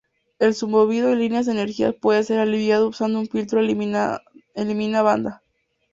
[0.39, 4.19] El zumbido en líneas de energía puede ser aliviado usando un filtro elimina
[5.03, 5.43] banda.